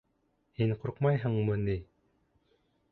[0.61, 1.79] —Һин ҡурҡмайһыңмы ни?